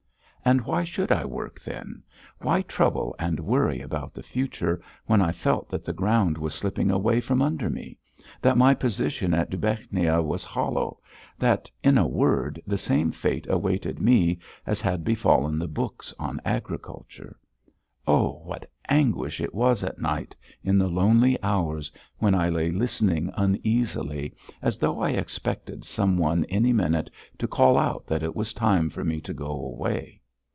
And 0.43 0.61
why 0.61 0.83
should 0.85 1.11
I 1.11 1.23
work, 1.23 1.59
then? 1.59 2.01
Why 2.39 2.63
trouble 2.63 3.15
and 3.19 3.39
worry 3.39 3.79
about 3.79 4.15
the 4.15 4.23
future, 4.23 4.81
when 5.05 5.21
I 5.21 5.31
felt 5.31 5.69
that 5.69 5.85
the 5.85 5.93
ground 5.93 6.35
was 6.35 6.55
slipping 6.55 6.89
away 6.89 7.21
from 7.21 7.43
under 7.43 7.69
me, 7.69 7.99
that 8.41 8.57
my 8.57 8.73
position 8.73 9.35
at 9.35 9.51
Dubechnia 9.51 10.23
was 10.23 10.43
hollow, 10.43 10.99
that, 11.37 11.69
in 11.83 11.95
a 11.95 12.07
word, 12.07 12.59
the 12.65 12.79
same 12.79 13.11
fate 13.11 13.45
awaited 13.51 13.99
me 14.01 14.39
as 14.65 14.81
had 14.81 15.03
befallen 15.03 15.59
the 15.59 15.67
books 15.67 16.11
on 16.17 16.41
agriculture? 16.43 17.37
Oh! 18.07 18.41
what 18.43 18.67
anguish 18.89 19.41
it 19.41 19.53
was 19.53 19.83
at 19.83 19.99
night, 20.01 20.35
in 20.63 20.79
the 20.79 20.89
lonely 20.89 21.37
hours, 21.43 21.91
when 22.17 22.33
I 22.33 22.49
lay 22.49 22.71
listening 22.71 23.31
uneasily, 23.37 24.33
as 24.63 24.79
though 24.79 25.01
I 25.01 25.11
expected 25.11 25.85
some 25.85 26.17
one 26.17 26.45
any 26.45 26.73
minute 26.73 27.11
to 27.37 27.47
call 27.47 27.77
out 27.77 28.07
that 28.07 28.23
it 28.23 28.35
was 28.35 28.53
time 28.55 28.89
for 28.89 29.03
me 29.03 29.21
to 29.21 29.35
go 29.35 29.45
away. 29.51 30.17